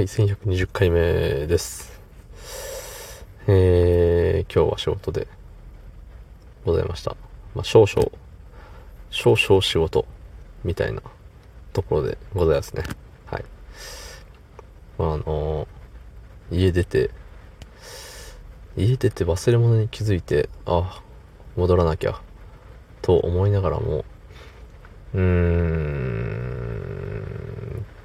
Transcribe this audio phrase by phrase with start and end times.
[0.00, 2.00] はい、1120回目です。
[3.46, 5.28] えー、今日は仕事で
[6.64, 7.18] ございました。
[7.54, 8.10] まあ、少々、
[9.10, 10.06] 少々仕事
[10.64, 11.02] みたいな
[11.74, 12.84] ところでございますね。
[13.26, 13.44] はい。
[14.96, 15.68] まあ、あの
[16.50, 17.10] 家出て、
[18.78, 21.02] 家出て忘れ物に気づいて、あ、
[21.58, 22.22] 戻らなきゃ、
[23.02, 24.06] と思いながらも、
[25.12, 26.24] うーん、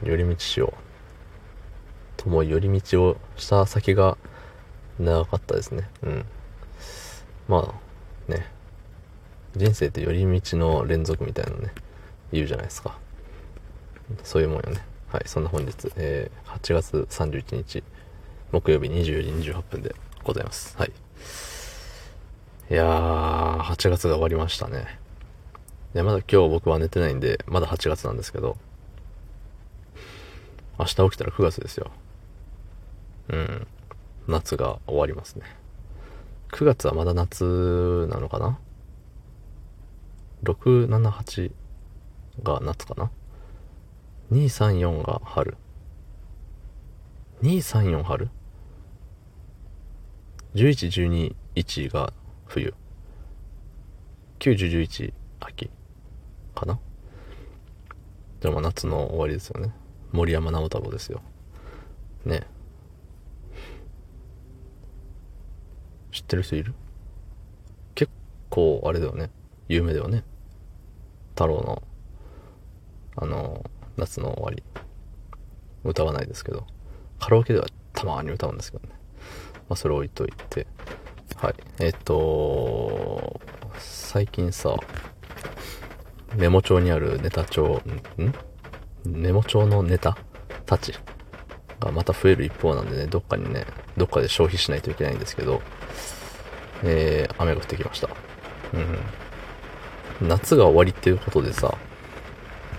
[0.03, 0.84] 寄り道しよう。
[2.25, 4.17] とも寄り道をした先が
[4.99, 5.87] 長かったですね。
[6.01, 6.25] うん。
[7.47, 7.75] ま
[8.27, 8.47] あ、ね。
[9.55, 11.71] 人生って寄り道の連続みたいなのね、
[12.31, 12.97] 言うじゃないですか。
[14.23, 14.83] そういうもんよね。
[15.07, 17.83] はい、そんな本日、えー、8月31日、
[18.51, 20.75] 木曜日20時28分でございます。
[20.77, 20.91] はい。
[22.71, 24.99] いやー、8月が終わりましたね。
[25.93, 28.57] で、まだ今日僕は寝てないんで、まだ8月なんですけど、
[30.79, 31.91] 明日起きたら9月ですよ。
[33.29, 33.67] うん。
[34.27, 35.45] 夏が終わりますね。
[36.51, 38.59] 9月はまだ夏なのかな
[40.43, 41.51] ?6、7、8
[42.43, 43.11] が夏かな
[44.31, 45.57] ?2、3、4が春。
[47.43, 48.29] 2、3、4春
[50.55, 52.13] ?11、12、1が
[52.45, 52.73] 冬。
[54.39, 55.69] 9、10、11秋
[56.55, 56.79] かな？
[58.41, 59.73] じゃまあ夏の終わりですよね。
[60.11, 61.21] 森山直太朗ですよ。
[62.25, 62.47] ね
[66.15, 66.73] 知ってる人いる？
[67.93, 68.09] 結
[68.49, 69.31] 構あれだよね。
[69.67, 70.23] 有名だよね。
[71.31, 71.83] 太郎の、
[73.17, 74.63] あの、夏の終わり。
[75.83, 76.65] 歌わないですけど。
[77.19, 78.93] カラオケではたまに歌うんですけどね。
[79.67, 80.67] まあそれ置いといて。
[81.35, 81.55] はい。
[81.79, 83.41] えっと、
[83.77, 84.73] 最近さ、
[86.37, 87.81] メモ帳にあるネタ帳、
[88.15, 88.33] ん？
[89.05, 90.17] メモ帳のネタ？
[90.65, 90.93] たち
[91.85, 95.61] がまた増える一方なんでね、どっかにね、どっかで消費しないといけないんですけど、
[96.83, 98.09] えー、雨が降ってきました。
[100.21, 100.27] うん。
[100.27, 101.77] 夏が終わりっていうことでさ、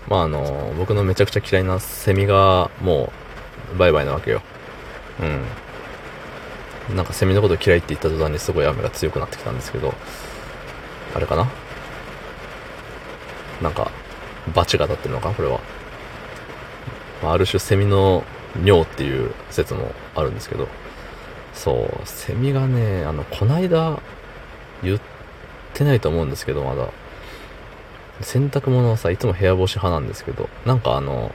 [0.07, 3.11] まああの、僕のめちゃくちゃ嫌いなセミがも
[3.73, 4.41] う、バイバイなわけよ。
[6.89, 6.95] うん。
[6.95, 9.93] なんかセミのこと嫌いって言った途端にすごい雨が強くなってきたんですけど、
[11.15, 11.47] あれかな？
[13.61, 13.91] なんか、
[14.53, 15.31] 罰が当たってるのか？
[15.31, 15.59] これは。
[17.21, 18.23] まあ、ある種セミの
[18.63, 20.67] 尿っていう説もあるんですけど、
[21.53, 23.99] そう、セミがね、あの、こないだ
[24.83, 25.01] 言っ
[25.73, 26.87] てないと思うんですけど、まだ。
[28.21, 31.31] 洗濯物はさ、いつも部屋干し派なんですけど、なんかあの、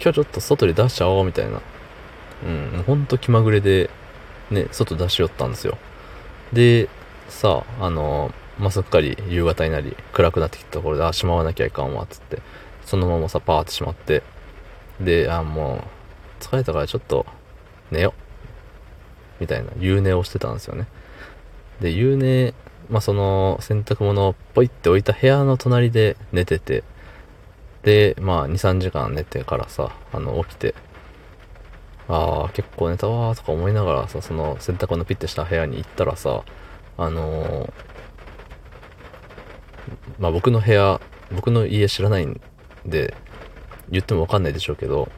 [0.00, 1.60] 今日ちょっと外に出しちゃおうみたいな。
[2.44, 3.90] うん、もうほんと気まぐれで、
[4.50, 5.78] ね、外出しよったんですよ。
[6.52, 6.88] で、
[7.28, 12.40] さ、あの、まあ、すっかり夕方になり、暗くなってきたところで、あ、しまわなきゃいかんわ、つって、
[12.84, 14.22] そのままさ、パーってしまって、
[15.00, 15.84] で、あ、も
[16.40, 17.26] う、疲れたからちょっと、
[17.90, 18.14] 寝よ。
[19.40, 20.86] みたいな、夕寝をしてたんですよね。
[21.80, 22.54] で、夕寝、
[22.88, 26.84] まあ、その、洗濯物をポイって置いた部屋の隣で寝てて、
[27.82, 30.74] で、まあ、2、3時間寝てからさ、あの、起きて、
[32.08, 36.42] ああ、結構寝たわーとか思いながらさ、その洗濯物ピッてした部屋に行ったらさ、
[36.98, 37.72] あのー
[40.18, 41.00] まあ僕の部屋、
[41.32, 42.40] 僕の家知らないん
[42.86, 43.14] で、
[43.92, 45.08] 言ってもわかんないでしょうけど、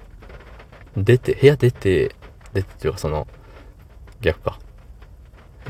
[0.97, 2.15] 出て、部屋出て、
[2.53, 3.27] 出てっていうかその、
[4.21, 4.59] 逆か。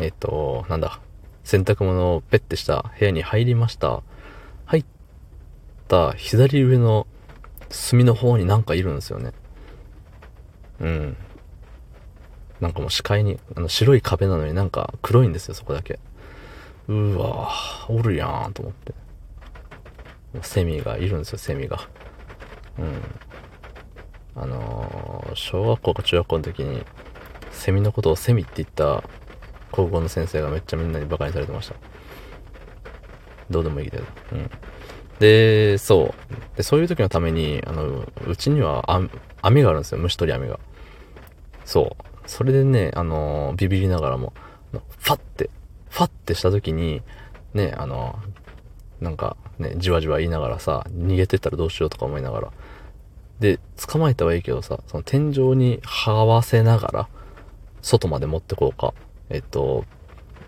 [0.00, 1.00] えっ、と、なんだ、
[1.44, 4.02] 洗濯物をペッてした部屋に入りました。
[4.64, 4.84] 入っ
[5.86, 7.06] た左上の
[7.68, 9.32] 隅の方になんかいるんですよね。
[10.80, 11.16] うん。
[12.60, 15.98] なんかもう視界に、あの白い壁なのになんか黒いんですよ、そこだけ。
[16.88, 18.94] うわーおるやんと思って。
[20.42, 21.88] セミがいるんですよ、セミが。
[22.78, 23.02] うん。
[24.36, 26.84] あのー小学校か中学校の時に、
[27.50, 29.02] セミのことをセミって言った
[29.72, 31.74] 高校の先生がめっちゃみんなにバカにされてました。
[33.50, 34.04] どうでもいいけど。
[34.32, 34.50] うん。
[35.18, 36.14] で、そ
[36.52, 36.56] う。
[36.56, 38.84] で、そういう時のために、あの、うちには
[39.42, 40.60] 網があるんですよ、虫取り網が。
[41.64, 42.04] そう。
[42.26, 44.32] それでね、あのビビりながらも、
[44.72, 45.50] ファって、
[45.90, 47.02] ファってした時に、
[47.52, 48.18] ね、あの
[49.00, 52.52] なんかね、じわじわ言いながらさ、逃げてったらどうしようとか思いながら。
[53.40, 53.58] で、
[53.88, 57.08] 捕まえたはいいけどさ、その天井に這わせながら、
[57.82, 58.94] 外まで持ってこうか。
[59.30, 59.84] えっと、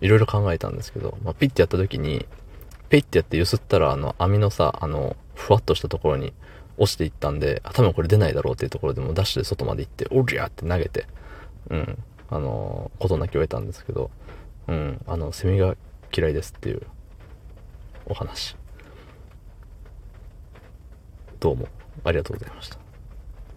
[0.01, 2.27] いろいろ考えたんですけど、まあ、ピッてやった時に、
[2.89, 6.33] ペイってやって揺すったら、あの、網のさ、あの、ふわっとしたところに
[6.79, 11.07] 落ちていったんで、あ、多分これ出ないだろうっていうところでもダッシュで外まで行って、おりゃって投げて、
[11.71, 11.99] うん、
[12.31, 14.11] あの、ことなきを得たんですけど、
[14.69, 15.77] うん、あの、セミが
[16.17, 16.83] 嫌いですっていう
[18.07, 18.57] お話。
[21.41, 21.69] どうも
[22.05, 22.86] ありがとうございました。